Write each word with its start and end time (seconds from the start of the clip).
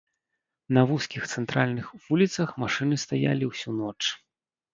На 0.77 0.81
вузкіх 0.91 1.27
цэнтральных 1.35 1.91
вуліцах 2.07 2.49
машыны 2.65 2.95
стаялі 3.05 3.51
ўсю 3.53 3.77
ноч. 3.85 3.97